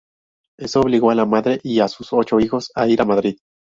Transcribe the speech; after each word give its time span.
Eso 0.57 0.79
obligó 0.81 1.11
a 1.11 1.15
la 1.15 1.27
madre 1.27 1.59
y 1.61 1.79
a 1.79 1.87
sus 1.87 2.11
ocho 2.11 2.39
hijos 2.39 2.71
a 2.73 2.87
ir 2.87 2.99
a 3.01 3.05
Madrid. 3.05 3.37